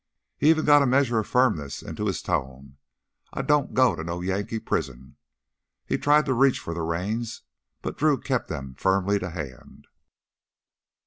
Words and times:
He 0.35 0.49
even 0.49 0.65
got 0.65 0.81
a 0.81 0.87
measure 0.87 1.19
of 1.19 1.27
firmness 1.27 1.83
into 1.83 2.07
his 2.07 2.23
tone. 2.23 2.77
"I 3.33 3.43
don't 3.43 3.75
go 3.75 3.95
to 3.95 4.03
no 4.03 4.19
Yankee 4.21 4.57
prison...." 4.57 5.15
He 5.85 5.99
tried 5.99 6.25
to 6.25 6.33
reach 6.33 6.57
for 6.59 6.73
the 6.73 6.81
reins, 6.81 7.43
but 7.83 7.99
Drew 7.99 8.19
kept 8.19 8.47
them 8.47 8.73
firmly 8.73 9.19
to 9.19 9.29
hand. 9.29 9.85